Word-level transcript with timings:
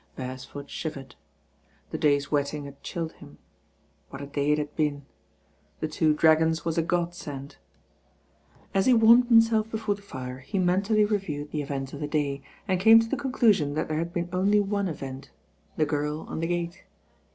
Beresford 0.15 0.67
shivered. 0.71 1.13
The 1.91 1.97
day's 1.99 2.31
wetting 2.31 2.65
had 2.65 2.81
chilled 2.81 3.11
him. 3.11 3.37
What 4.09 4.19
a 4.19 4.25
day 4.25 4.49
it 4.51 4.57
had 4.57 4.75
been. 4.75 5.05
"The 5.79 5.87
Two 5.87 6.11
Dragons" 6.15 6.65
was 6.65 6.75
a 6.75 6.81
godsend. 6.81 7.57
As 8.73 8.87
he 8.87 8.95
warmed 8.95 9.27
himself 9.27 9.69
before 9.69 9.93
the 9.93 10.01
fire, 10.01 10.39
he 10.39 10.57
men 10.57 10.81
tally 10.81 11.05
reviewed 11.05 11.51
the 11.51 11.61
events 11.61 11.93
of 11.93 11.99
the 11.99 12.07
day, 12.07 12.41
and 12.67 12.79
came 12.81 12.99
to 12.99 13.07
the 13.07 13.15
conclusion 13.15 13.75
that 13.75 13.89
there 13.89 13.99
had 13.99 14.11
been 14.11 14.29
only 14.33 14.59
one 14.59 14.87
event, 14.87 15.29
the 15.77 15.85
girl 15.85 16.21
on 16.21 16.39
the 16.39 16.47
gate. 16.47 16.83